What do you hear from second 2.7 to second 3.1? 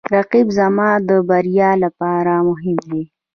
دی